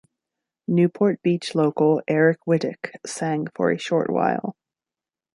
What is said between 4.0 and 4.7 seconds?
while.